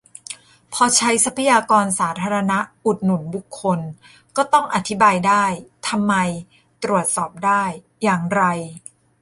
[0.73, 3.79] พอใช้ทรัพยากรสาธารณะอุดหนุนบุคคล
[4.37, 5.45] ก็ต้องอธิบายได้-
[5.87, 6.13] ทำไม
[6.83, 7.63] ตรวจสอบได้-
[8.03, 8.43] อย่างไร